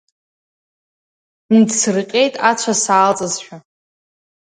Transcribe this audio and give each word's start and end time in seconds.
Нҭсырҟьеит 1.57 2.33
ацәа 2.49 2.73
саалҵызшәа. 2.83 3.57